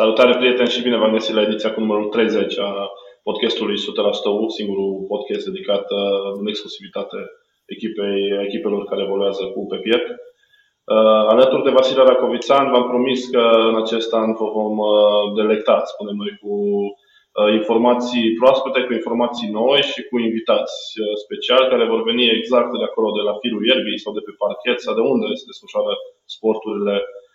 [0.00, 2.70] Salutare prieteni și bine v-am găsit la ediția cu numărul 30 a
[3.28, 3.80] podcastului 100%
[4.42, 6.00] U, singurul podcast dedicat uh,
[6.40, 7.18] în exclusivitate
[7.74, 10.08] echipei, echipelor care evoluează cu pe piept.
[10.10, 15.76] Uh, alături de Vasile Racovițan v-am promis că în acest an vă vom uh, delecta,
[15.92, 16.54] spunem noi, cu
[17.60, 20.76] informații proaspete, cu informații noi și cu invitați
[21.24, 24.78] speciali care vor veni exact de acolo, de la firul ierbii sau de pe parchet
[24.84, 25.92] sau de unde se desfășoară
[26.36, 27.27] sporturile Uh,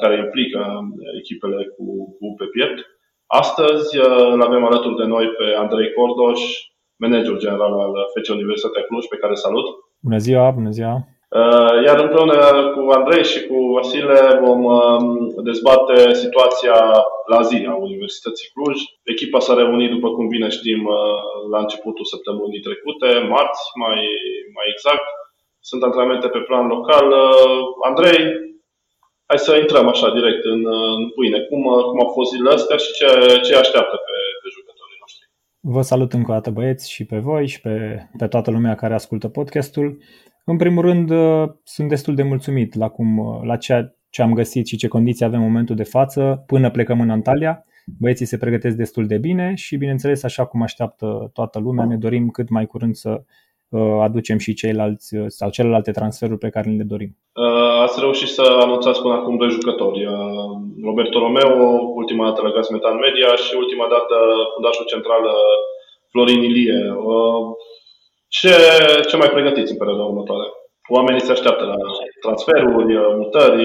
[0.00, 0.60] care implică
[1.18, 1.84] echipele cu,
[2.18, 2.78] cu pe piept.
[3.42, 6.40] Astăzi uh, îl avem alături de noi pe Andrei Cordoș,
[7.02, 9.66] manager general al FC Universitatea Cluj, pe care salut.
[10.06, 10.96] Bună ziua, bună ziua!
[11.40, 12.36] Uh, iar împreună
[12.74, 15.06] cu Andrei și cu Vasile vom um,
[15.48, 16.76] dezbate situația
[17.32, 18.78] la zi a Universității Cluj.
[19.12, 20.80] Echipa s-a reunit, după cum bine știm,
[21.52, 24.00] la începutul săptămânii trecute, marți mai,
[24.56, 25.06] mai exact.
[25.68, 27.06] Sunt antrenamente pe plan local.
[27.90, 28.20] Andrei,
[29.30, 30.60] hai să intrăm așa direct în,
[30.98, 31.38] în pâine.
[31.48, 33.06] Cum, cum au fost zilele astea și ce,
[33.46, 35.24] ce așteaptă pe, pe jucătorii noștri?
[35.74, 37.74] Vă salut încă o dată băieți și pe voi și pe,
[38.18, 39.98] pe toată lumea care ascultă podcastul.
[40.44, 44.32] În primul rând, uh, sunt destul de mulțumit la, cum, uh, la ceea ce am
[44.34, 47.64] găsit și ce condiții avem în momentul de față până plecăm în Antalya.
[47.98, 52.28] Băieții se pregătesc destul de bine și, bineînțeles, așa cum așteaptă toată lumea, ne dorim
[52.28, 53.24] cât mai curând să Uh,
[53.78, 57.16] aducem și ceilalți uh, sau celelalte transferuri pe care le dorim.
[57.32, 60.08] Uh, ați reușit să anunțați până acum doi jucători.
[60.82, 64.16] Roberto Romeo, ultima dată la Gasmetan Media și ultima dată
[64.54, 65.22] fundașul central
[66.10, 66.78] Florin Ilie.
[68.28, 68.54] Ce,
[69.08, 70.46] ce mai pregătiți în perioada următoare?
[70.88, 71.76] Oamenii se așteaptă la
[72.20, 73.64] transferuri, mutări.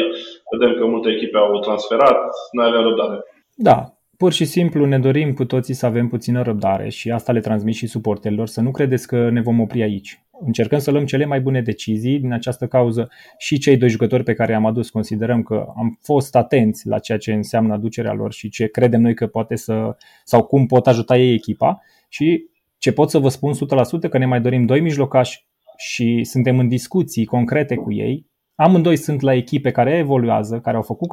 [0.51, 2.21] Vedem că multe echipe au transferat.
[2.51, 3.23] Noi avem răbdare.
[3.55, 3.94] Da,
[4.25, 7.75] Pur și simplu ne dorim cu toții să avem puțină răbdare și asta le transmit
[7.75, 10.23] și suporterilor, să nu credeți că ne vom opri aici.
[10.45, 14.33] Încercăm să luăm cele mai bune decizii din această cauză și cei doi jucători pe
[14.33, 18.49] care i-am adus considerăm că am fost atenți la ceea ce înseamnă aducerea lor și
[18.49, 23.09] ce credem noi că poate să sau cum pot ajuta ei echipa și ce pot
[23.09, 25.47] să vă spun 100% că ne mai dorim doi mijlocași
[25.77, 28.25] și suntem în discuții concrete cu ei.
[28.55, 31.09] Amândoi sunt la echipe care evoluează, care au, făcut,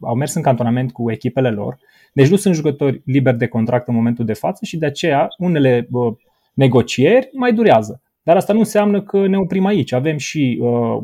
[0.00, 1.78] au mers în cantonament cu echipele lor
[2.16, 5.88] deci nu sunt jucători liberi de contract în momentul de față și de aceea unele
[5.90, 6.12] uh,
[6.54, 8.02] negocieri mai durează.
[8.22, 9.92] Dar asta nu înseamnă că ne oprim aici.
[9.92, 10.98] Avem și uh,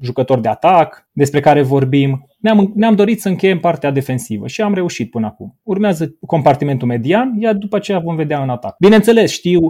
[0.00, 2.26] jucători de atac despre care vorbim.
[2.38, 5.58] Ne-am, ne-am dorit să încheiem partea defensivă și am reușit până acum.
[5.62, 8.76] Urmează compartimentul median, iar după aceea vom vedea în atac.
[8.78, 9.60] Bineînțeles, știu,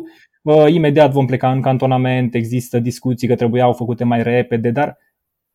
[0.43, 4.99] uh, imediat vom pleca în cantonament, există discuții că trebuiau făcute mai repede, dar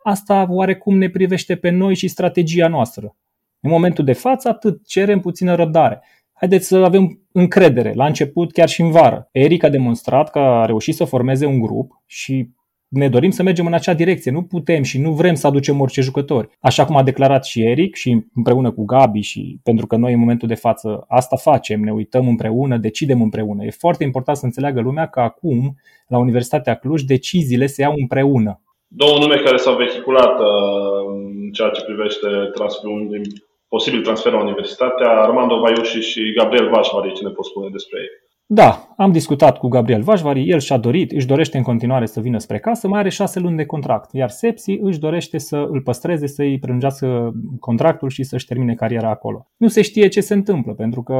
[0.03, 3.15] asta oarecum ne privește pe noi și strategia noastră.
[3.59, 6.01] În momentul de față, atât cerem puțină răbdare.
[6.33, 9.29] Haideți să avem încredere, la început, chiar și în vară.
[9.31, 12.49] Eric a demonstrat că a reușit să formeze un grup și
[12.87, 14.31] ne dorim să mergem în acea direcție.
[14.31, 16.49] Nu putem și nu vrem să aducem orice jucători.
[16.59, 20.19] Așa cum a declarat și Eric și împreună cu Gabi și pentru că noi în
[20.19, 23.65] momentul de față asta facem, ne uităm împreună, decidem împreună.
[23.65, 25.75] E foarte important să înțeleagă lumea că acum
[26.07, 28.61] la Universitatea Cluj deciziile se iau împreună.
[28.93, 33.21] Două nume care s-au vehiculat uh, în ceea ce privește transferul
[33.67, 38.09] posibil transfer la Universitatea, Armando Vaiuși și Gabriel Vașvari, ce ne pot spune despre ei?
[38.53, 42.37] Da, am discutat cu Gabriel Vașvari, el și-a dorit, își dorește în continuare să vină
[42.37, 46.27] spre casă, mai are șase luni de contract, iar Sepsi își dorește să îl păstreze,
[46.27, 49.47] să-i prelungească contractul și să-și termine cariera acolo.
[49.57, 51.15] Nu se știe ce se întâmplă, pentru că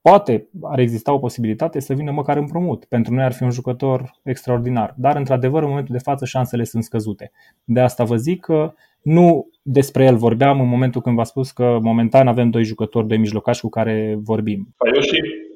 [0.00, 2.84] poate ar exista o posibilitate să vină măcar împrumut.
[2.84, 6.84] Pentru noi ar fi un jucător extraordinar, dar într-adevăr în momentul de față șansele sunt
[6.84, 7.30] scăzute.
[7.64, 8.72] De asta vă zic că
[9.02, 13.18] nu despre el vorbeam în momentul când v-a spus că momentan avem doi jucători, doi
[13.18, 14.74] mijlocași cu care vorbim.
[14.76, 15.46] Vaiuși?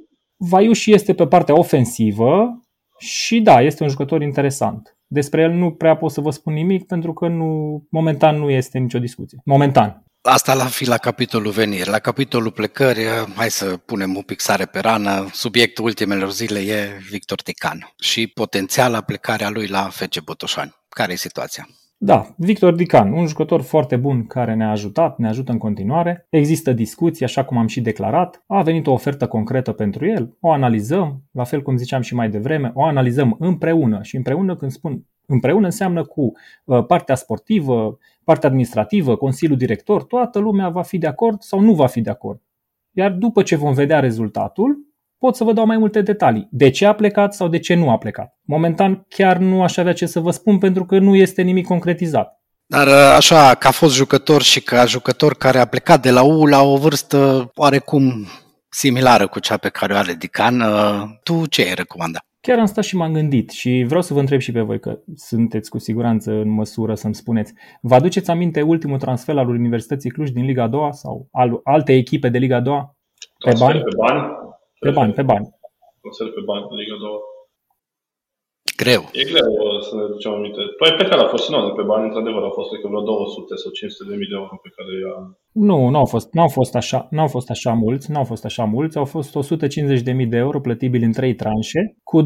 [0.49, 2.63] Vaiuși este pe partea ofensivă
[2.99, 4.97] și da, este un jucător interesant.
[5.07, 8.79] Despre el nu prea pot să vă spun nimic pentru că nu, momentan nu este
[8.79, 9.39] nicio discuție.
[9.45, 10.05] Momentan.
[10.23, 11.89] Asta la fi la capitolul veniri.
[11.89, 13.05] La capitolul plecări,
[13.37, 15.29] hai să punem un pic sare pe rană.
[15.33, 20.75] Subiectul ultimelor zile e Victor Tican și potențiala plecarea lui la FC Botoșani.
[20.89, 21.69] Care e situația?
[22.05, 26.27] Da, Victor Dican, un jucător foarte bun care ne-a ajutat, ne ajută în continuare.
[26.31, 28.45] Există discuții, așa cum am și declarat.
[28.47, 32.31] A venit o ofertă concretă pentru el, o analizăm, la fel cum ziceam și mai
[32.31, 36.33] devreme, o analizăm împreună și împreună când spun împreună înseamnă cu
[36.65, 41.75] uh, partea sportivă, partea administrativă, Consiliul Director, toată lumea va fi de acord sau nu
[41.75, 42.41] va fi de acord.
[42.93, 44.79] Iar după ce vom vedea rezultatul,
[45.25, 46.49] pot să vă dau mai multe detalii.
[46.51, 48.37] De ce a plecat sau de ce nu a plecat.
[48.43, 52.43] Momentan chiar nu aș avea ce să vă spun pentru că nu este nimic concretizat.
[52.67, 56.47] Dar uh, așa, ca fost jucător și ca jucător care a plecat de la U
[56.47, 58.27] la o vârstă oarecum
[58.69, 62.19] similară cu cea pe care o are Dican, uh, tu ce ai recomanda?
[62.41, 64.99] chiar am stat și m-am gândit și vreau să vă întreb și pe voi că
[65.15, 67.53] sunteți cu siguranță în măsură să-mi spuneți.
[67.81, 72.29] Vă aduceți aminte ultimul transfer al Universității Cluj din Liga 2 sau al alte echipe
[72.29, 72.91] de Liga 2?
[73.45, 73.81] Pe bani?
[73.81, 74.21] Pe bani?
[74.85, 75.47] Pe bani, pe bani.
[76.01, 77.11] Transfer pe bani în Liga 2.
[78.83, 79.03] Greu.
[79.21, 79.51] E greu
[79.89, 80.61] să ne ducem aminte.
[80.81, 83.57] Păi pe care a fost sinonă pe bani, într-adevăr, a fost cred că vreo 200
[83.63, 85.17] sau 500 de mii de euro pe care i-a...
[85.69, 88.97] Nu, nu au fost, n-au fost așa, n-au fost așa mulți, n-au fost așa mulți,
[89.03, 91.81] au fost 150 de mii de euro plătibili în trei tranșe,
[92.11, 92.25] cu 20%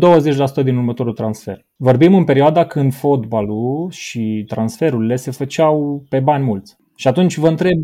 [0.68, 1.58] din următorul transfer.
[1.88, 6.76] Vorbim în perioada când fotbalul și transferurile se făceau pe bani mulți.
[6.96, 7.78] Și atunci vă întreb,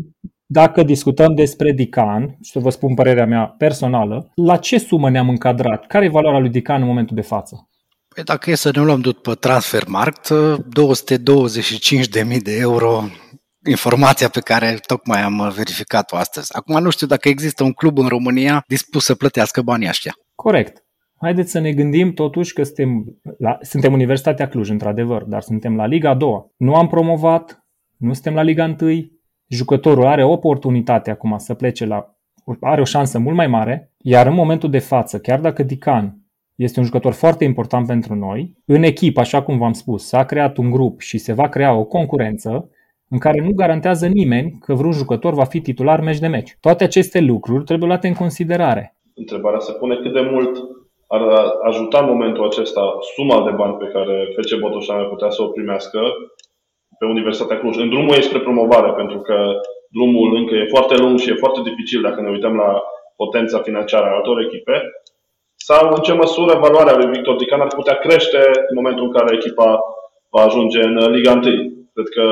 [0.53, 5.29] dacă discutăm despre Dican, și să vă spun părerea mea personală, la ce sumă ne-am
[5.29, 5.87] încadrat?
[5.87, 7.69] Care e valoarea lui Dican în momentul de față?
[8.15, 10.31] Păi dacă e să ne luăm după Transfermarkt, 225.000
[12.43, 13.03] de euro
[13.69, 16.55] informația pe care tocmai am verificat-o astăzi.
[16.55, 20.13] Acum nu știu dacă există un club în România dispus să plătească banii ăștia.
[20.35, 20.83] Corect.
[21.21, 25.85] Haideți să ne gândim totuși că suntem, la, suntem Universitatea Cluj, într-adevăr, dar suntem la
[25.85, 26.29] Liga 2.
[26.57, 27.65] Nu am promovat,
[27.97, 28.91] nu suntem la Liga 1.
[29.53, 32.15] Jucătorul are oportunitate acum să plece la
[32.59, 36.17] are o șansă mult mai mare, iar în momentul de față, chiar dacă Dican
[36.55, 38.53] este un jucător foarte important pentru noi.
[38.65, 41.83] În echipă, așa cum v-am spus, s-a creat un grup și se va crea o
[41.83, 42.69] concurență
[43.09, 46.57] în care nu garantează nimeni că vreun jucător va fi titular meci de meci.
[46.59, 48.97] Toate aceste lucruri trebuie luate în considerare.
[49.13, 50.57] Întrebarea se pune cât de mult
[51.07, 51.21] ar
[51.63, 52.81] ajuta în momentul acesta
[53.15, 55.99] suma de bani pe care FC Botoșan ar putea să o primească
[56.99, 57.75] pe Universitatea Cluj.
[57.77, 59.37] În drumul ei spre promovare, pentru că
[59.89, 62.81] drumul încă e foarte lung și e foarte dificil dacă ne uităm la
[63.15, 64.75] potența financiară a altor echipe,
[65.55, 69.35] sau în ce măsură valoarea lui Victor Dican ar putea crește în momentul în care
[69.35, 69.79] echipa
[70.29, 71.41] va ajunge în Liga 1.
[71.93, 72.25] Cred că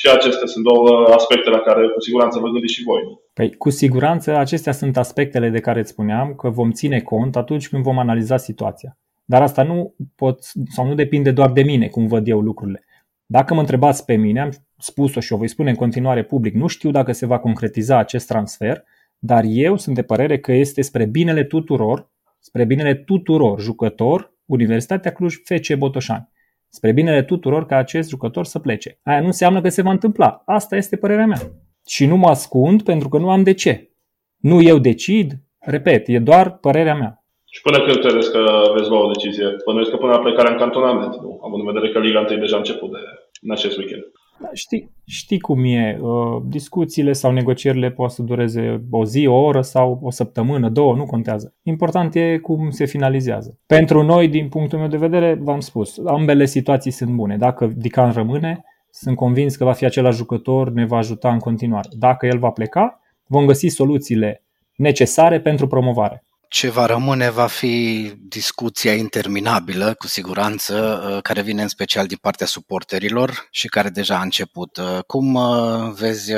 [0.00, 3.02] și acestea sunt două aspecte la care cu siguranță vă gândiți și voi.
[3.34, 7.68] Păi, cu siguranță acestea sunt aspectele de care îți spuneam că vom ține cont atunci
[7.68, 8.96] când vom analiza situația.
[9.24, 10.38] Dar asta nu pot
[10.68, 12.84] sau nu depinde doar de mine, cum văd eu lucrurile.
[13.30, 16.66] Dacă mă întrebați pe mine, am spus-o și o voi spune în continuare public, nu
[16.66, 18.84] știu dacă se va concretiza acest transfer,
[19.18, 22.10] dar eu sunt de părere că este spre binele tuturor
[22.40, 26.28] spre binele tuturor jucător, Universitatea Cluj FC Botoșani.
[26.68, 28.98] Spre binele tuturor ca acest jucător să plece.
[29.02, 30.42] Aia nu înseamnă că se va întâmpla.
[30.44, 31.40] Asta este părerea mea.
[31.86, 33.90] Și nu mă ascund pentru că nu am de ce.
[34.36, 37.17] Nu eu decid, repet, e doar părerea mea.
[37.50, 38.42] Și până când credeți că
[38.74, 39.46] veți lua o decizie?
[39.64, 41.40] Până că până la plecarea în cantonament, nu?
[41.46, 42.98] Având în vedere că Liga 1 deja a început de,
[43.42, 44.04] în acest weekend.
[44.40, 45.98] Da, știi, știi cum e.
[46.00, 50.94] Uh, discuțiile sau negocierile poate să dureze o zi, o oră sau o săptămână, două,
[50.94, 51.54] nu contează.
[51.62, 53.58] Important e cum se finalizează.
[53.66, 57.36] Pentru noi, din punctul meu de vedere, v-am spus, ambele situații sunt bune.
[57.36, 61.88] Dacă Dican rămâne, sunt convins că va fi același jucător, ne va ajuta în continuare.
[61.98, 64.42] Dacă el va pleca, vom găsi soluțiile
[64.76, 66.24] necesare pentru promovare.
[66.48, 72.18] Ce va rămâne va fi discuția interminabilă, cu siguranță, uh, care vine în special din
[72.20, 74.76] partea suporterilor și care deja a început.
[74.76, 76.32] Uh, cum uh, vezi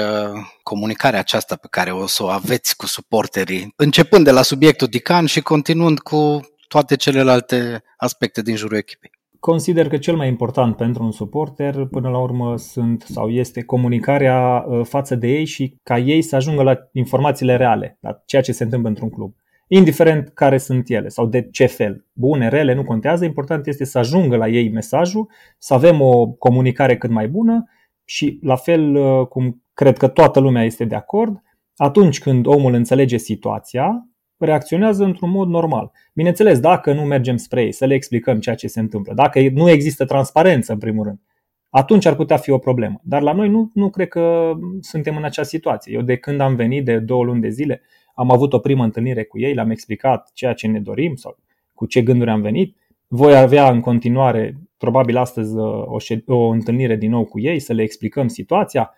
[0.63, 5.27] comunicarea aceasta pe care o să o aveți cu suporterii, începând de la subiectul Dican
[5.27, 9.11] și continuând cu toate celelalte aspecte din jurul echipei?
[9.41, 14.65] Consider că cel mai important pentru un suporter, până la urmă, sunt sau este comunicarea
[14.83, 18.65] față de ei și ca ei să ajungă la informațiile reale, la ceea ce se
[18.65, 19.35] întâmplă într-un club
[19.73, 22.07] indiferent care sunt ele sau de ce fel.
[22.13, 25.29] Bune, rele, nu contează, important este să ajungă la ei mesajul,
[25.59, 27.65] să avem o comunicare cât mai bună
[28.05, 31.43] și la fel uh, cum cred că toată lumea este de acord,
[31.77, 35.91] atunci când omul înțelege situația, reacționează într-un mod normal.
[36.15, 39.71] Bineînțeles, dacă nu mergem spre ei să le explicăm ceea ce se întâmplă, dacă nu
[39.71, 41.21] există transparență în primul rând,
[41.69, 43.01] atunci ar putea fi o problemă.
[43.05, 45.93] Dar la noi nu, nu cred că suntem în acea situație.
[45.95, 47.83] Eu de când am venit de două luni de zile,
[48.15, 51.39] am avut o primă întâlnire cu ei, le-am explicat ceea ce ne dorim sau
[51.75, 52.77] cu ce gânduri am venit.
[53.09, 57.59] Voi avea în continuare, probabil astăzi, uh, o, șed- o întâlnire din nou cu ei,
[57.59, 58.95] să le explicăm situația,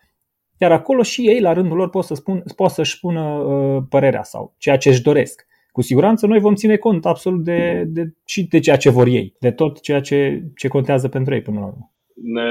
[0.58, 4.22] iar acolo și ei, la rândul lor, pot, să spun, pot să-și spună uh, părerea
[4.22, 5.46] sau ceea ce își doresc.
[5.72, 9.34] Cu siguranță noi vom ține cont absolut de, de, și de ceea ce vor ei,
[9.38, 11.90] de tot ceea ce, ce contează pentru ei până la urmă.
[12.14, 12.50] Ne,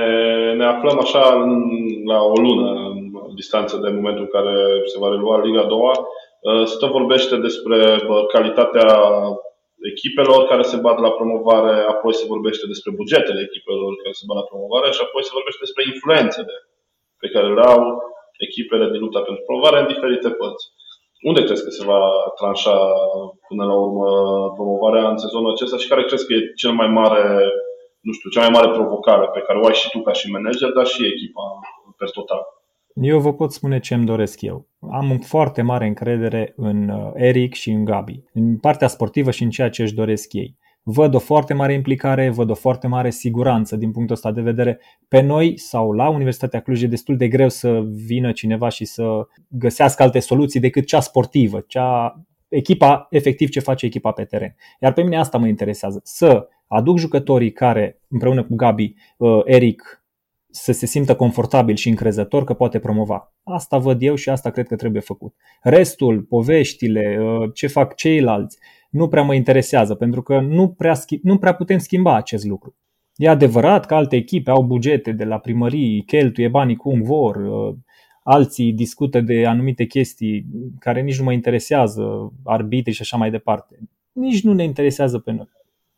[0.58, 1.20] ne aflăm așa
[2.06, 2.70] la o lună
[3.28, 4.54] în distanță de momentul în care
[4.86, 6.31] se va relua Liga 2 Uh,
[6.70, 7.78] se tot vorbește despre
[8.34, 8.90] calitatea
[9.92, 14.38] echipelor care se bat la promovare, apoi se vorbește despre bugetele echipelor care se bat
[14.42, 16.56] la promovare și apoi se vorbește despre influențele
[17.22, 17.82] pe care le au
[18.48, 20.66] echipele din lupta pentru promovare în diferite părți.
[21.30, 22.02] Unde crezi că se va
[22.40, 22.78] tranșa
[23.48, 24.08] până la urmă
[24.58, 27.24] promovarea în sezonul acesta și care crezi că e cel mai mare,
[28.08, 30.70] nu știu, cea mai mare provocare pe care o ai și tu ca și manager,
[30.78, 31.46] dar și echipa
[31.98, 32.44] per total?
[32.94, 34.68] Eu vă pot spune ce îmi doresc eu.
[34.92, 39.50] Am foarte mare încredere în uh, Eric și în Gabi, în partea sportivă și în
[39.50, 40.58] ceea ce își doresc ei.
[40.84, 44.80] văd o foarte mare implicare, văd o foarte mare siguranță din punctul ăsta de vedere.
[45.08, 49.28] Pe noi sau la Universitatea Cluj e destul de greu să vină cineva și să
[49.48, 54.56] găsească alte soluții decât cea sportivă, cea echipa, efectiv ce face echipa pe teren.
[54.80, 60.01] Iar pe mine asta mă interesează, să aduc jucătorii care, împreună cu Gabi, uh, Eric,
[60.52, 63.34] să se simtă confortabil și încrezător că poate promova.
[63.44, 65.36] Asta văd eu și asta cred că trebuie făcut.
[65.62, 68.58] Restul, poveștile, uh, ce fac ceilalți,
[68.90, 72.76] nu prea mă interesează, pentru că nu prea, nu prea putem schimba acest lucru.
[73.16, 77.76] E adevărat că alte echipe au bugete de la primării, cheltuie banii cum vor, uh,
[78.24, 80.46] alții discută de anumite chestii
[80.80, 83.80] care nici nu mă interesează, arbitri și așa mai departe.
[84.12, 85.50] Nici nu ne interesează pe noi.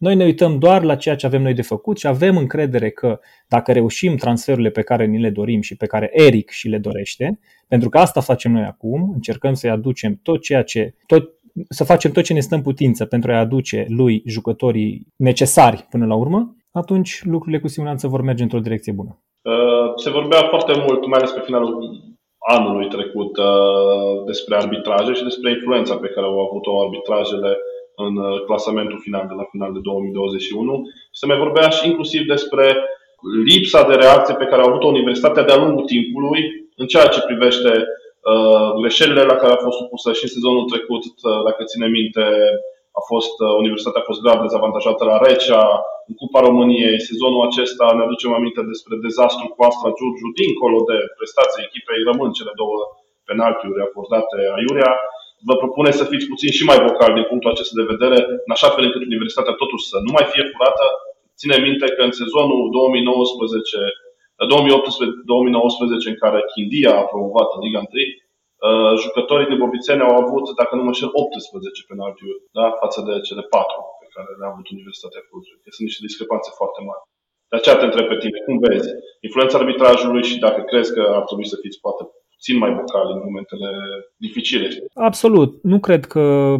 [0.03, 3.19] Noi ne uităm doar la ceea ce avem noi de făcut și avem încredere că
[3.47, 7.39] dacă reușim transferurile pe care ni le dorim și pe care Eric și le dorește,
[7.67, 11.29] pentru că asta facem noi acum, încercăm să-i aducem tot ceea ce, tot,
[11.69, 16.05] să facem tot ce ne stă în putință pentru a-i aduce lui jucătorii necesari până
[16.05, 19.21] la urmă, atunci lucrurile cu siguranță vor merge într-o direcție bună.
[19.41, 21.73] Uh, se vorbea foarte mult, mai ales pe finalul
[22.57, 27.57] anului trecut, uh, despre arbitraje și despre influența pe care au avut-o arbitrajele
[27.95, 30.81] în uh, clasamentul final de la final de 2021.
[31.11, 32.65] Se mai vorbea și inclusiv despre
[33.51, 36.41] lipsa de reacție pe care a avut-o Universitatea de-a lungul timpului
[36.81, 37.71] în ceea ce privește
[38.31, 42.25] uh, greșelile la care a fost supusă și în sezonul trecut, uh, dacă ține minte,
[42.99, 45.63] a fost, uh, Universitatea a fost grav dezavantajată la Recea,
[46.07, 47.05] în Cupa României.
[47.09, 52.29] Sezonul acesta ne aducem aminte despre dezastru cu Astra Giurgiu, dincolo de prestația echipei, rămân
[52.37, 52.77] cele două
[53.29, 54.91] penaltiuri acordate Aiurea
[55.49, 58.69] vă propune să fiți puțin și mai vocal din punctul acesta de vedere, în așa
[58.73, 60.85] fel încât universitatea totuși să nu mai fie curată.
[61.39, 63.77] Ține minte că în sezonul 2019
[64.41, 70.45] 2018-2019 în care Chindia a promovat în Liga 1, uh, jucătorii de Bobițeni au avut,
[70.59, 72.65] dacă nu mă șer, 18 penaltiuri da?
[72.81, 75.45] față de cele 4 pe care le-a avut Universitatea Cluj.
[75.75, 77.03] Sunt niște discrepanțe foarte mari.
[77.51, 78.89] De aceea te întreb pe tine, cum vezi
[79.27, 82.03] influența arbitrajului și dacă crezi că ar trebui să fiți poate
[82.43, 83.69] puțin mai vocali în momentele
[84.17, 84.67] dificile.
[84.93, 85.63] Absolut.
[85.63, 86.55] Nu cred că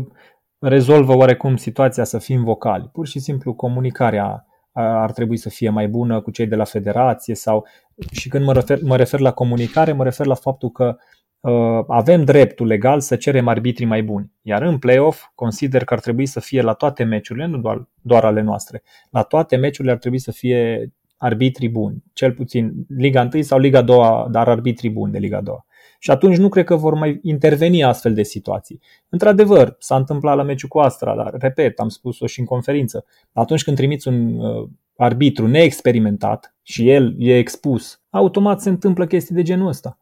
[0.60, 2.90] rezolvă oarecum situația să fim vocali.
[2.94, 7.36] Pur și simplu comunicarea ar trebui să fie mai bună cu cei de la federație
[7.36, 7.68] sau
[8.12, 10.98] și când mă refer, mă refer la comunicare, mă refer la faptul că
[11.40, 14.32] uh, avem dreptul legal să cerem arbitrii mai buni.
[14.42, 18.26] Iar în play-off consider că ar trebui să fie la toate meciurile, nu doar, doar
[18.26, 23.42] ale noastre, la toate meciurile ar trebui să fie arbitrii buni, cel puțin Liga 1
[23.42, 25.56] sau Liga 2, dar arbitrii buni de Liga 2
[26.00, 28.82] și atunci nu cred că vor mai interveni astfel de situații.
[29.10, 33.64] Într-adevăr, s-a întâmplat la meciul cu Astra, dar, repet, am spus-o și în conferință, atunci
[33.64, 39.42] când trimiți un uh, arbitru neexperimentat și el e expus, automat se întâmplă chestii de
[39.42, 39.98] genul ăsta.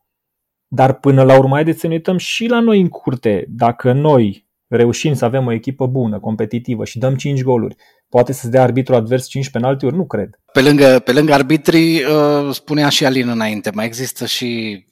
[0.67, 3.45] Dar până la urmă, haideți să ne uităm și la noi în curte.
[3.49, 7.75] Dacă noi reușim să avem o echipă bună, competitivă și dăm 5 goluri,
[8.09, 9.95] poate să-ți dea arbitru advers 5 penaltiuri?
[9.95, 10.39] Nu cred.
[10.53, 14.83] Pe lângă, pe lângă arbitrii, uh, spunea și Alin înainte, mai există și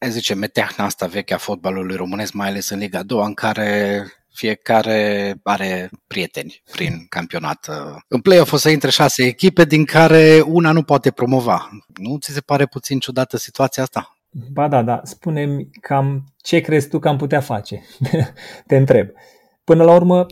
[0.00, 4.02] hai zice, meteahna asta veche a fotbalului românesc, mai ales în Liga 2, în care
[4.38, 7.68] fiecare are prieteni prin campionat.
[8.08, 11.68] În play-off o să intre șase echipe, din care una nu poate promova.
[12.00, 14.18] Nu ți se pare puțin ciudată situația asta?
[14.52, 15.00] Ba da, da.
[15.04, 17.82] Spune-mi cam ce crezi tu că am putea face?
[18.66, 19.08] Te întreb.
[19.64, 20.26] Până la urmă,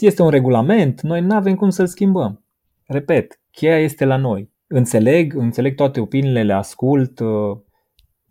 [0.00, 2.44] este un regulament, noi nu avem cum să-l schimbăm.
[2.86, 4.50] Repet, cheia este la noi.
[4.66, 7.20] Înțeleg, înțeleg toate opiniile, le ascult,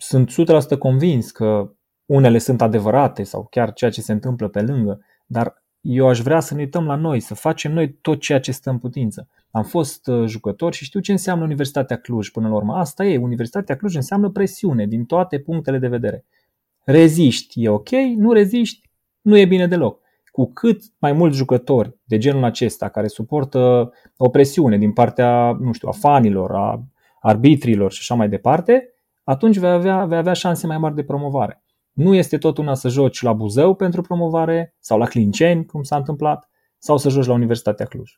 [0.01, 0.31] sunt
[0.75, 1.71] 100% convins că
[2.05, 6.39] unele sunt adevărate sau chiar ceea ce se întâmplă pe lângă, dar eu aș vrea
[6.39, 9.27] să ne uităm la noi, să facem noi tot ceea ce stă în putință.
[9.51, 12.73] Am fost uh, jucător și știu ce înseamnă Universitatea Cluj până la urmă.
[12.73, 16.25] Asta e, Universitatea Cluj înseamnă presiune din toate punctele de vedere.
[16.83, 18.89] Reziști, e ok, nu reziști,
[19.21, 19.99] nu e bine deloc.
[20.31, 25.71] Cu cât mai mulți jucători de genul acesta care suportă o presiune din partea, nu
[25.71, 26.83] știu, a fanilor, a
[27.21, 28.93] arbitrilor și așa mai departe,
[29.29, 31.63] atunci vei avea, vei avea șanse mai mari de promovare.
[31.91, 35.95] Nu este tot una să joci la Buzău pentru promovare sau la Clinceni, cum s-a
[35.95, 38.11] întâmplat, sau să joci la Universitatea Cluj.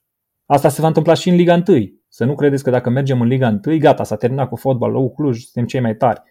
[0.46, 1.78] Asta se va întâmpla și în Liga 1.
[2.08, 5.42] Să nu credeți că dacă mergem în Liga 1, gata, s-a terminat cu fotbalul, Cluj,
[5.42, 6.22] suntem cei mai tari.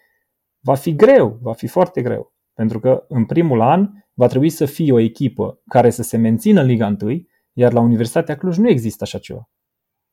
[0.59, 2.33] Va fi greu, va fi foarte greu.
[2.53, 6.61] Pentru că în primul an va trebui să fie o echipă care să se mențină
[6.61, 7.21] în Liga 1,
[7.53, 9.49] iar la Universitatea Cluj nu există așa ceva.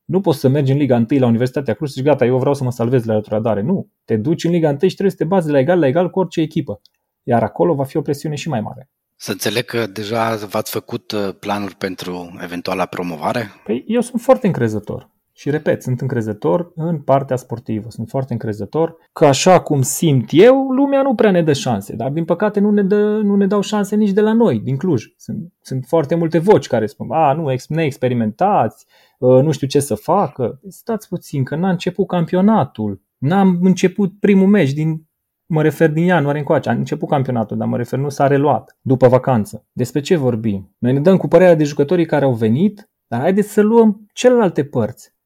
[0.09, 2.53] Nu poți să mergi în Liga 1 la Universitatea Cluj și zici, gata, eu vreau
[2.53, 3.61] să mă salvez la retrogradare.
[3.61, 3.89] Nu.
[4.05, 6.09] Te duci în Liga 1 și trebuie să te bazi de la egal la egal
[6.09, 6.81] cu orice echipă.
[7.23, 8.89] Iar acolo va fi o presiune și mai mare.
[9.15, 13.51] Să înțeleg că deja v-ați făcut uh, planuri pentru eventuala promovare?
[13.63, 15.09] Păi eu sunt foarte încrezător.
[15.39, 20.69] Și repet, sunt încrezător în partea sportivă, sunt foarte încrezător că așa cum simt eu,
[20.69, 23.61] lumea nu prea ne dă șanse, dar din păcate nu ne, dă, nu ne dau
[23.61, 25.03] șanse nici de la noi, din Cluj.
[25.17, 28.85] Sunt, sunt foarte multe voci care spun, a, nu, neexperimentați,
[29.21, 30.59] ă, nu știu ce să facă.
[30.67, 35.07] Stați puțin, că n-a început campionatul, n-am început primul meci din
[35.51, 39.07] Mă refer din ianuarie încoace, a început campionatul, dar mă refer nu s-a reluat după
[39.07, 39.65] vacanță.
[39.71, 40.75] Despre ce vorbim?
[40.77, 44.63] Noi ne dăm cu părerea de jucătorii care au venit, dar haideți să luăm celelalte
[44.63, 45.17] părți.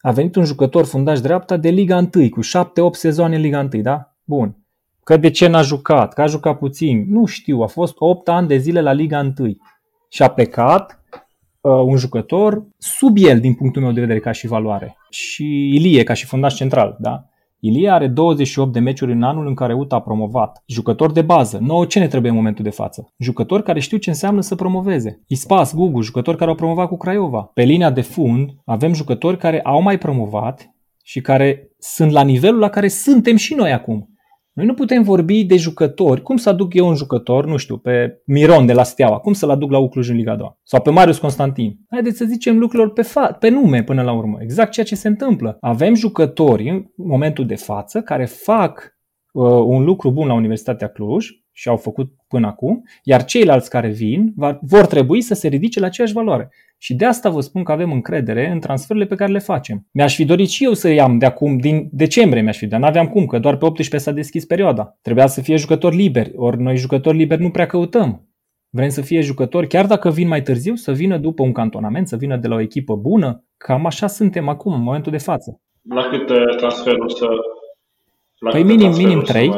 [0.00, 2.46] A venit un jucător fundaș dreapta de Liga 1, cu 7-8
[2.92, 4.14] sezoane în Liga 1, da?
[4.24, 4.56] Bun.
[5.04, 6.12] Că de ce n-a jucat?
[6.12, 7.06] Că a jucat puțin?
[7.08, 9.56] Nu știu, a fost 8 ani de zile la Liga 1
[10.08, 11.02] și a plecat
[11.60, 14.96] uh, un jucător sub el din punctul meu de vedere ca și valoare.
[15.10, 17.28] Și Ilie ca și fundaș central, da?
[17.60, 20.62] Ilie are 28 de meciuri în anul în care UTA a promovat.
[20.66, 21.58] Jucător de bază.
[21.60, 23.12] Nouă ce ne trebuie în momentul de față?
[23.18, 25.22] Jucători care știu ce înseamnă să promoveze.
[25.26, 27.50] Ispas, Gugu, jucători care au promovat cu Craiova.
[27.54, 30.70] Pe linia de fund avem jucători care au mai promovat
[31.02, 34.15] și care sunt la nivelul la care suntem și noi acum.
[34.56, 36.22] Noi nu putem vorbi de jucători.
[36.22, 39.18] Cum să aduc eu un jucător, nu știu, pe Miron de la Steaua?
[39.18, 40.58] Cum să-l aduc la Ucluj în Liga 2?
[40.62, 41.78] Sau pe Marius Constantin?
[41.90, 44.38] Haideți să zicem lucrurilor pe, fa- pe nume până la urmă.
[44.40, 45.56] Exact ceea ce se întâmplă.
[45.60, 48.96] Avem jucători în momentul de față care fac
[49.32, 53.88] uh, un lucru bun la Universitatea Cluj și au făcut până acum, iar ceilalți care
[53.88, 56.50] vin va, vor trebui să se ridice la aceeași valoare.
[56.78, 59.86] Și de asta vă spun că avem încredere în transferurile pe care le facem.
[59.92, 63.08] Mi-aș fi dorit și eu să iau de acum, din decembrie mi-aș fi, dar n-aveam
[63.08, 64.98] cum, că doar pe 18 s-a deschis perioada.
[65.02, 68.28] Trebuia să fie jucători liberi, ori noi jucători liberi nu prea căutăm.
[68.70, 72.16] Vrem să fie jucători, chiar dacă vin mai târziu, să vină după un cantonament, să
[72.16, 73.44] vină de la o echipă bună.
[73.56, 75.60] Cam așa suntem acum, în momentul de față.
[75.88, 77.26] La câte transferuri să...
[78.38, 79.50] La păi minim, minim 3,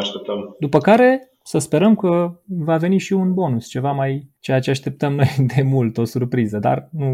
[0.59, 2.11] după care să sperăm că
[2.69, 6.59] va veni și un bonus, ceva mai ceea ce așteptăm noi de mult, o surpriză,
[6.59, 7.09] dar nu,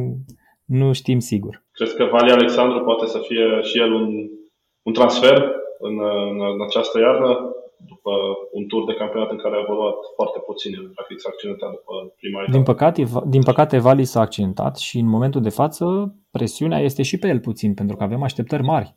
[0.65, 1.63] nu știm sigur.
[1.73, 4.09] Crezi că Vali Alexandru poate să fie și el un,
[4.83, 5.37] un transfer
[5.79, 5.95] în,
[6.31, 7.33] în, în această iarnă?
[7.87, 8.13] după
[8.53, 12.41] un tur de campionat în care a evoluat foarte puțin, practic s-a accidentat după prima
[12.41, 12.57] etapă.
[12.57, 15.85] Din păcate, din păcate Vali s-a accidentat și în momentul de față
[16.31, 18.97] presiunea este și pe el puțin, pentru că avem așteptări mari.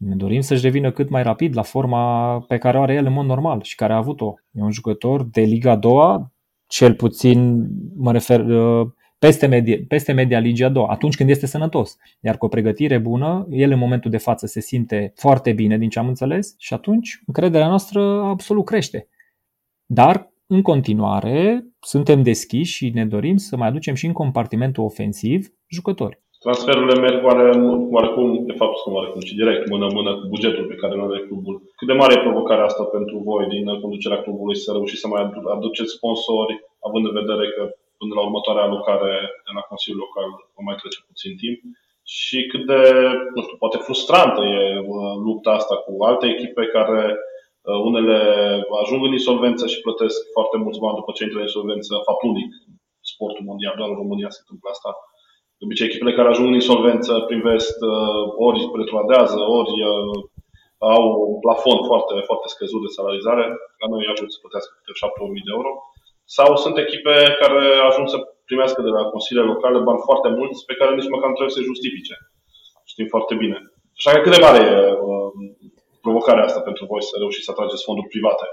[0.00, 3.12] Ne dorim să-și revină cât mai rapid la forma pe care o are el în
[3.12, 4.34] mod normal și care a avut-o.
[4.50, 6.26] E un jucător de Liga 2,
[6.66, 8.88] cel puțin, mă refer, uh,
[9.18, 11.96] peste media, peste media Liga 2, atunci când este sănătos.
[12.20, 15.88] Iar cu o pregătire bună, el în momentul de față se simte foarte bine, din
[15.88, 19.08] ce am înțeles, și atunci încrederea noastră absolut crește.
[19.86, 25.52] Dar, în continuare, suntem deschiși și ne dorim să mai aducem și în compartimentul ofensiv
[25.66, 26.20] jucători.
[26.44, 27.46] Transferurile merg oare,
[27.96, 31.54] oarecum, de fapt nu oarecum, ci direct mână-mână cu bugetul pe care îl are clubul.
[31.78, 35.22] Cât de mare e provocarea asta pentru voi din conducerea clubului să reușiți să mai
[35.56, 36.54] aduceți sponsori,
[36.86, 37.62] având în vedere că
[38.00, 39.12] până la următoarea alocare
[39.46, 41.58] de la Consiliul Local va mai trece puțin timp?
[42.18, 42.80] Și cât de,
[43.34, 48.18] nu știu, poate frustrantă e uh, lupta asta cu alte echipe care uh, unele
[48.82, 52.50] ajung în insolvență și plătesc foarte mulți bani după ce intră în insolvență, fapt unic,
[53.10, 54.90] sportul mondial, doar în România se întâmplă asta
[55.60, 60.18] de obicei, echipele care ajung în insolvență privesc uh, ori retroadează, ori uh,
[60.94, 63.44] au un plafon foarte, foarte scăzut de salarizare.
[63.80, 65.70] La noi ajung să plătească câte 7.000 de euro.
[66.36, 68.18] Sau sunt echipe care ajung să
[68.48, 71.68] primească de la consiliile locale bani foarte mulți pe care nici măcar nu trebuie să
[71.70, 72.14] justifice.
[72.92, 73.58] Știm foarte bine.
[73.98, 75.30] Așa că cât de mare e uh,
[76.04, 78.46] provocarea asta pentru voi să reușiți să atrageți fonduri private?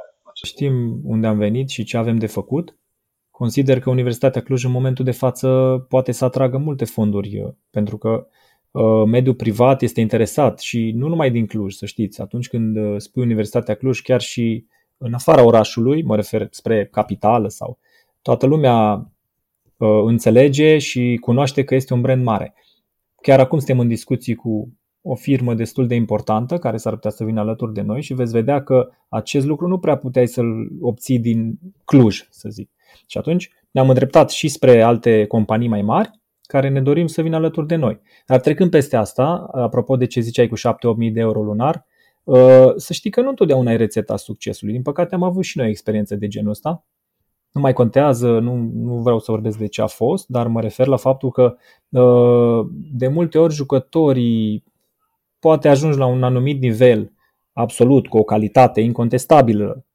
[0.52, 0.76] Știm
[1.14, 2.66] unde am venit și ce avem de făcut
[3.38, 5.48] Consider că Universitatea Cluj în momentul de față
[5.90, 8.28] poate să atragă multe fonduri uh, pentru că
[8.72, 12.22] uh, mediul privat este interesat și nu numai din Cluj, să știți.
[12.22, 14.66] Atunci când uh, spui Universitatea Cluj, chiar și
[14.98, 17.80] în afara orașului, mă refer spre capitală sau
[18.22, 19.10] toată lumea
[20.06, 22.54] înțelege și cunoaște că este un brand mare.
[23.22, 27.24] Chiar acum suntem în discuții cu o firmă destul de importantă care s-ar putea să
[27.24, 31.20] vină alături de noi și veți vedea că acest lucru nu prea puteai să-l obții
[31.20, 32.70] din Cluj, să zic.
[33.06, 37.36] Și atunci ne-am îndreptat și spre alte companii mai mari care ne dorim să vină
[37.36, 38.02] alături de noi.
[38.26, 40.60] Dar trecând peste asta, apropo de ce ziceai cu 7-8
[40.96, 41.86] mii de euro lunar,
[42.24, 44.74] uh, să știi că nu întotdeauna e rețeta succesului.
[44.74, 46.86] Din păcate am avut și noi experiențe de genul ăsta.
[47.52, 50.88] Nu mai contează, nu, nu vreau să vorbesc de ce a fost, dar mă refer
[50.88, 51.56] la faptul că
[51.90, 54.64] uh, de multe ori jucătorii
[55.40, 57.12] poate ajungi la un anumit nivel
[57.54, 59.86] absolut, cu o calitate incontestabilă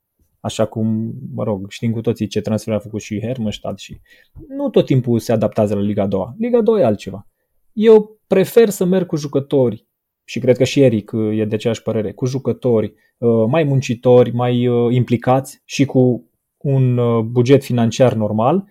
[0.43, 4.01] așa cum, mă rog, știm cu toții ce transfer a făcut și Hermannstadt și
[4.49, 6.25] nu tot timpul se adaptează la Liga 2.
[6.39, 7.27] Liga 2 e altceva.
[7.73, 9.87] Eu prefer să merg cu jucători
[10.25, 14.33] și cred că și Eric uh, e de aceeași părere, cu jucători uh, mai muncitori,
[14.33, 17.01] mai uh, implicați și cu un
[17.31, 18.65] buget financiar normal,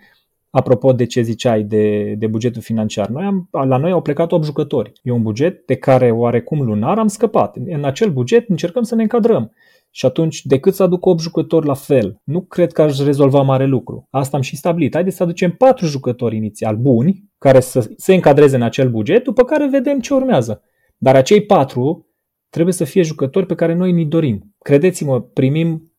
[0.52, 4.44] Apropo de ce ziceai de, de bugetul financiar, noi am, la noi au plecat 8
[4.44, 4.92] jucători.
[5.04, 7.56] E un buget de care oarecum lunar am scăpat.
[7.66, 9.52] În acel buget încercăm să ne încadrăm.
[9.90, 13.66] Și atunci, decât să aduc 8 jucători la fel, nu cred că aș rezolva mare
[13.66, 14.08] lucru.
[14.10, 14.94] Asta am și stabilit.
[14.94, 19.44] Haideți să aducem 4 jucători inițial buni, care să se încadreze în acel buget, după
[19.44, 20.62] care vedem ce urmează.
[20.98, 22.08] Dar acei 4
[22.50, 24.56] trebuie să fie jucători pe care noi ni dorim.
[24.60, 25.91] Credeți-mă, primim,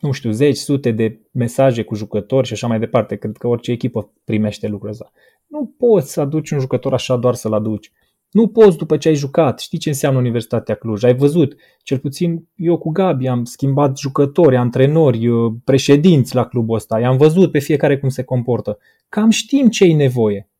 [0.00, 3.16] nu știu, zeci, sute de mesaje cu jucători și așa mai departe.
[3.16, 5.12] Cred că orice echipă primește lucrul ăsta.
[5.46, 7.92] Nu poți să aduci un jucător așa doar să-l aduci.
[8.30, 9.60] Nu poți după ce ai jucat.
[9.60, 11.02] Știi ce înseamnă Universitatea Cluj?
[11.04, 16.74] Ai văzut, cel puțin eu cu Gabi am schimbat jucători, antrenori, uh, președinți la clubul
[16.74, 17.00] ăsta.
[17.00, 18.78] I-am văzut pe fiecare cum se comportă.
[19.08, 20.50] Cam știm ce e nevoie.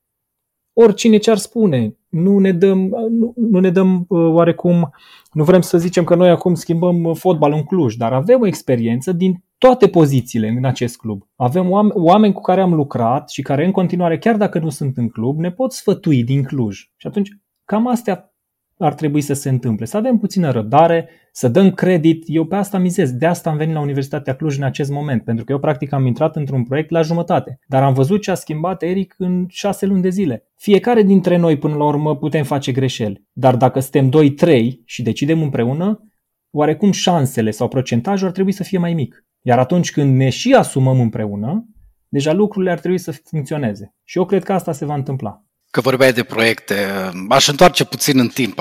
[0.73, 2.79] Oricine ce-ar spune, nu ne dăm,
[3.11, 4.91] nu, nu ne dăm uh, oarecum,
[5.33, 8.47] nu vrem să zicem că noi acum schimbăm uh, fotbal în Cluj, dar avem o
[8.47, 11.23] experiență din toate pozițiile în acest club.
[11.37, 15.09] Avem oameni cu care am lucrat și care în continuare, chiar dacă nu sunt în
[15.09, 16.77] club, ne pot sfătui din Cluj.
[16.97, 17.31] Și atunci
[17.69, 18.35] Cam astea
[18.79, 19.85] ar trebui să se întâmple.
[19.85, 22.25] Să avem puțină răbdare, să dăm credit.
[22.27, 23.13] Eu pe asta mizez.
[23.13, 26.07] De asta am venit la Universitatea Cluj în acest moment, pentru că eu practic am
[26.07, 27.59] intrat într-un proiect la jumătate.
[27.67, 30.47] Dar am văzut ce a schimbat Eric în șase luni de zile.
[30.57, 33.25] Fiecare dintre noi până la urmă putem face greșeli.
[33.33, 34.11] Dar dacă suntem
[34.51, 36.03] 2-3 și decidem împreună,
[36.51, 39.27] oarecum șansele sau procentajul ar trebui să fie mai mic.
[39.43, 41.69] Iar atunci când ne și asumăm împreună,
[42.09, 43.95] deja lucrurile ar trebui să funcționeze.
[44.05, 45.43] Și eu cred că asta se va întâmpla.
[45.71, 48.61] Că vorbeai de proiecte, aș întoarce puțin în timp.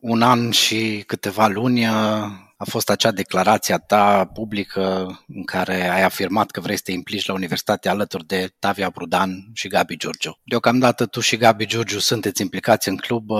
[0.00, 4.82] Un an și câteva luni a fost acea declarație a ta publică
[5.28, 9.50] în care ai afirmat că vrei să te implici la universitate alături de Tavia Brudan
[9.52, 10.38] și Gabi Giurgiu.
[10.44, 13.30] Deocamdată tu și Gabi Giurgiu sunteți implicați în club.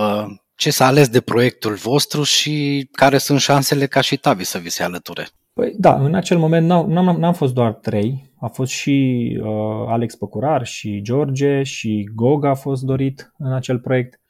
[0.55, 4.69] Ce s-a ales de proiectul vostru și care sunt șansele ca și Tavi să vi
[4.69, 5.29] se alăture?
[5.53, 9.85] Păi da, în acel moment n-am, n-am, n-am fost doar trei, a fost și uh,
[9.87, 14.21] Alex Păcurar și George și Goga a fost dorit în acel proiect,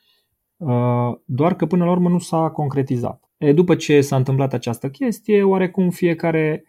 [0.58, 3.30] uh, doar că până la urmă nu s-a concretizat.
[3.38, 6.64] E, după ce s-a întâmplat această chestie, oarecum fiecare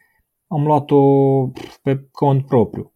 [0.47, 1.01] am luat-o
[1.83, 2.93] pe cont propriu.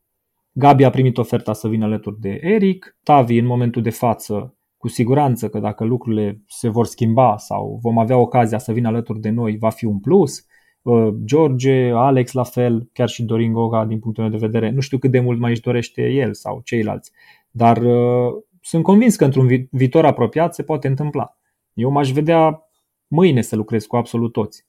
[0.53, 4.89] Gabi a primit oferta să vină alături de Eric, Tavi în momentul de față cu
[4.89, 9.31] siguranță că dacă lucrurile se vor schimba sau vom avea ocazia să vină alături de
[9.31, 10.47] noi, va fi un plus.
[10.89, 14.71] Uh, George, Alex la fel, chiar și Dorin Goga din punctul meu de vedere.
[14.71, 17.13] Nu știu cât de mult mai își dorește el sau ceilalți,
[17.51, 21.37] dar uh, sunt convins că într-un viitor apropiat se poate întâmpla.
[21.73, 22.63] Eu m-aș vedea
[23.07, 24.67] mâine să lucrez cu absolut toți.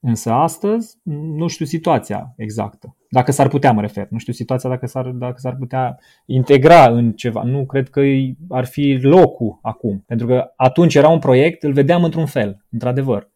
[0.00, 0.98] Însă astăzi
[1.36, 2.96] nu știu situația exactă.
[3.10, 4.06] Dacă s-ar putea, mă refer.
[4.10, 7.42] Nu știu situația dacă s-ar, dacă s-ar putea integra în ceva.
[7.42, 8.00] Nu cred că
[8.48, 10.02] ar fi locul acum.
[10.06, 13.34] Pentru că atunci era un proiect, îl vedeam într-un fel, într-adevăr.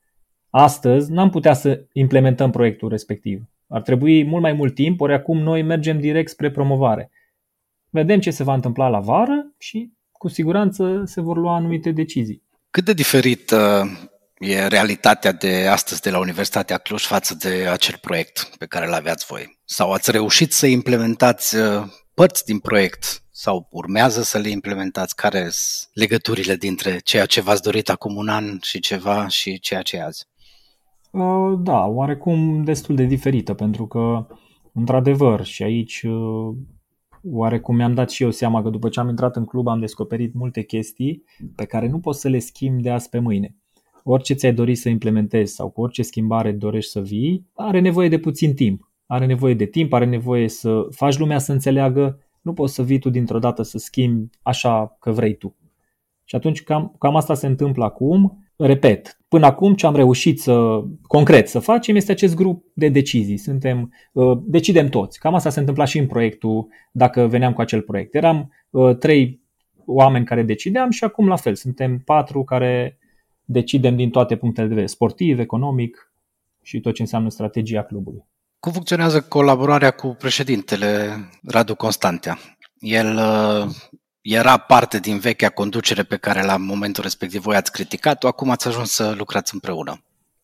[0.50, 3.42] Astăzi n-am putea să implementăm proiectul respectiv.
[3.68, 7.10] Ar trebui mult mai mult timp, ori acum noi mergem direct spre promovare.
[7.90, 12.42] Vedem ce se va întâmpla la vară și cu siguranță se vor lua anumite decizii.
[12.70, 13.90] Cât de diferit uh,
[14.38, 18.92] e realitatea de astăzi de la Universitatea Cluj față de acel proiect pe care îl
[18.92, 19.58] aveați voi?
[19.64, 21.82] Sau ați reușit să implementați uh,
[22.14, 25.16] părți din proiect sau urmează să le implementați?
[25.16, 29.82] Care sunt legăturile dintre ceea ce v-ați dorit acum un an și ceva și ceea
[29.82, 30.28] ce e azi?
[31.11, 34.27] Uh, da, oarecum destul de diferită, pentru că,
[34.73, 36.57] într-adevăr, și aici uh,
[37.23, 40.35] oarecum mi-am dat și eu seama că după ce am intrat în club am descoperit
[40.35, 43.57] multe chestii pe care nu poți să le schimbi de azi pe mâine.
[44.05, 48.18] Orice ți-ai dori să implementezi sau cu orice schimbare dorești să vii, are nevoie de
[48.18, 48.90] puțin timp.
[49.07, 52.18] Are nevoie de timp, are nevoie să faci lumea să înțeleagă.
[52.40, 55.57] Nu poți să vii tu dintr-o dată să schimbi așa că vrei tu.
[56.25, 60.83] Și atunci cam, cam asta se întâmplă acum repet, până acum ce am reușit să,
[61.03, 63.37] concret, să facem este acest grup de decizii.
[63.37, 65.18] Suntem, uh, decidem toți.
[65.18, 68.14] Cam asta se întâmpla și în proiectul, dacă veneam cu acel proiect.
[68.14, 69.40] Eram uh, trei
[69.85, 71.55] oameni care decideam și acum la fel.
[71.55, 72.99] Suntem patru care
[73.44, 76.12] decidem din toate punctele de vedere, sportiv, economic
[76.62, 78.25] și tot ce înseamnă strategia clubului.
[78.59, 82.38] Cum funcționează colaborarea cu președintele Radu Constantea?
[82.79, 83.70] El uh,
[84.22, 88.68] era parte din vechea conducere pe care la momentul respectiv voi ați criticat-o, acum ați
[88.68, 90.02] ajuns să lucrați împreună.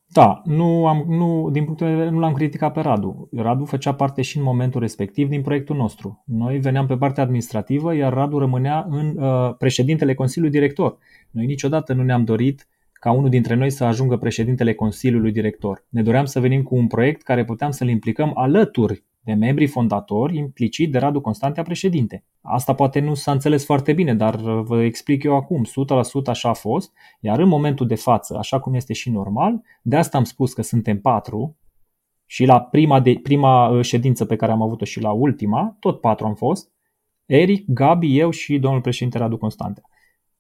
[0.09, 3.29] Da, nu am, nu, din punct de vedere nu l-am criticat pe Radu.
[3.37, 6.23] Radu făcea parte și în momentul respectiv din proiectul nostru.
[6.27, 10.99] Noi veneam pe partea administrativă, iar Radu rămânea în uh, președintele Consiliului Director.
[11.31, 15.85] Noi niciodată nu ne-am dorit ca unul dintre noi să ajungă președintele Consiliului Director.
[15.89, 20.37] Ne doream să venim cu un proiect care puteam să-l implicăm alături de membrii fondatori,
[20.37, 22.25] implicit de Radu Constantea președinte.
[22.41, 25.69] Asta poate nu s-a înțeles foarte bine, dar vă explic eu acum, 100%
[26.27, 30.19] așa a fost, iar în momentul de față, așa cum este și normal, de asta
[30.19, 31.57] am spus că suntem patru
[32.27, 36.01] și la prima, de, prima uh, ședință pe care am avut-o și la ultima, tot
[36.01, 36.71] patru am fost,
[37.25, 39.83] Eric, Gabi, eu și domnul președinte Radu Constantea.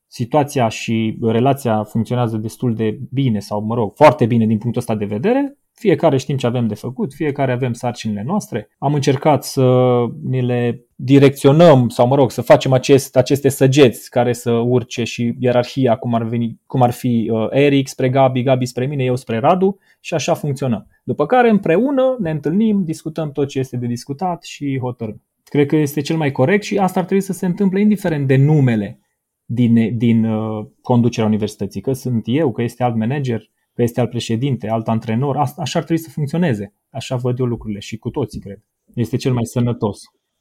[0.06, 4.94] Situația și relația funcționează destul de bine sau, mă rog, foarte bine din punctul ăsta
[4.94, 5.58] de vedere.
[5.80, 8.68] Fiecare știm ce avem de făcut, fiecare avem sarcinile noastre.
[8.78, 9.86] Am încercat să
[10.22, 15.34] ne le direcționăm sau, mă rog, să facem acest, aceste săgeți care să urce și
[15.38, 19.16] ierarhia, cum ar, veni, cum ar fi uh, Eric spre Gabi, Gabi spre mine, eu
[19.16, 20.86] spre Radu și așa funcționăm.
[21.04, 25.22] După care împreună ne întâlnim, discutăm tot ce este de discutat și hotărâm.
[25.44, 28.36] Cred că este cel mai corect și asta ar trebui să se întâmple indiferent de
[28.36, 29.00] numele
[29.44, 34.10] din, din uh, conducerea universității, că sunt eu, că este alt manager, că este alt
[34.16, 36.64] președinte, alt antrenor, asta, așa ar trebui să funcționeze.
[36.98, 38.60] Așa văd eu lucrurile și cu toții, cred.
[39.04, 39.98] Este cel mai sănătos.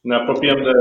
[0.09, 0.77] Ne apropiem de,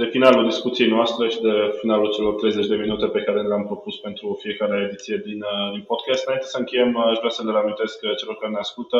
[0.00, 3.96] de finalul discuției noastre și de finalul celor 30 de minute pe care le-am propus
[4.06, 6.22] pentru fiecare ediție din, uh, din podcast.
[6.24, 8.98] Înainte să încheiem, aș vrea să le reamintesc celor care ne ascultă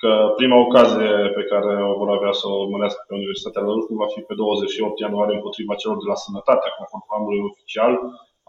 [0.00, 4.12] că prima ocazie pe care o vor avea să o urmărească pe Universitatea Lălușcu va
[4.14, 7.92] fi pe 28 ianuarie împotriva celor de la Sănătate, conform programului oficial.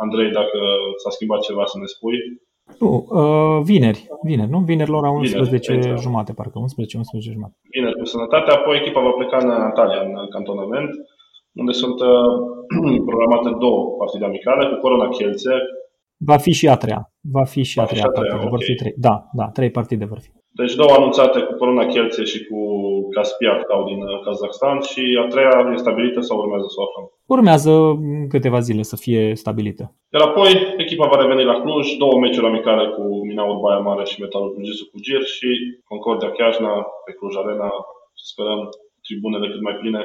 [0.04, 0.60] Andrei, dacă
[1.02, 2.18] s-a schimbat ceva să ne spui.
[2.80, 4.60] Nu, uh, vineri, vineri, nu?
[4.60, 7.56] Vineri la ora 11 vineri, jumate, parcă 11, 11 jumate.
[7.76, 10.92] Vineri cu sănătate, apoi echipa va pleca în Antalya, în cantonament,
[11.62, 12.32] unde sunt uh,
[13.10, 15.54] programate două partide amicale cu Corona Kielce.
[16.18, 17.02] Va fi și a treia.
[17.22, 18.48] Va fi și va a treia, fi a treia partidă.
[18.48, 18.56] Okay.
[18.56, 18.94] Vor fi trei.
[19.08, 20.30] Da, da, trei partide vor fi.
[20.60, 22.60] Deci două anunțate cu Corona Kielce și cu
[23.16, 27.06] Caspiac Tau din uh, Kazakhstan și a treia e stabilită sau urmează să o aflăm?
[27.36, 27.72] Urmează
[28.34, 29.84] câteva zile să fie stabilită.
[30.14, 30.52] Iar apoi
[30.84, 34.86] echipa va reveni la Cluj, două meciuri amicale cu Minaur Baia Mare și Metalul Gisu
[34.92, 35.50] cu Gir și
[35.90, 36.72] Concordia Chiajna
[37.06, 37.70] pe Cluj Arena.
[38.30, 38.62] Sperăm
[39.06, 40.02] tribunele cât mai pline.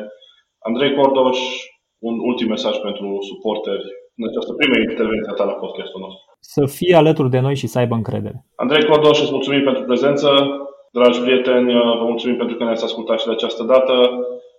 [0.68, 1.38] Andrei Cordoș,
[2.08, 3.86] un ultim mesaj pentru suporteri
[4.18, 6.24] în această primă intervenție a ta la podcastul nostru.
[6.40, 8.44] Să fie alături de noi și să aibă încredere.
[8.56, 10.28] Andrei Cordoș, îți mulțumim pentru prezență.
[10.92, 13.94] Dragi prieteni, vă mulțumim pentru că ne-ați ascultat și de această dată.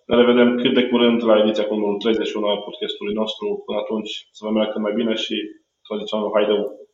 [0.06, 3.64] Ne revedem cât de curând la ediția cu numărul 31 a podcastului nostru.
[3.66, 5.36] Până atunci, să vă meargă cât mai bine și
[5.88, 6.87] tradițional haideu!